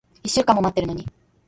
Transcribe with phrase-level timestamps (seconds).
[0.23, 1.05] 一週間も待ってるのに。